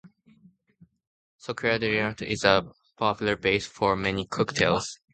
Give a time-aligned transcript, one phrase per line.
[1.39, 2.65] Sockerdricka is a
[2.97, 4.97] popular base for many cocktails.